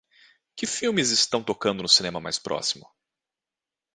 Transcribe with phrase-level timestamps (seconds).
[0.55, 2.91] Que filmes estão tocando no cinema mais próximo